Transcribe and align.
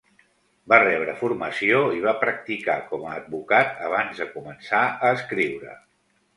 Va 0.71 0.77
rebre 0.83 1.13
formació 1.19 1.81
i 1.97 2.01
va 2.07 2.15
practicar 2.23 2.79
com 2.95 3.07
a 3.11 3.13
advocat 3.21 3.87
abans 3.91 4.25
de 4.25 4.31
començar 4.35 4.85
a 5.07 5.15
escriure. 5.23 5.81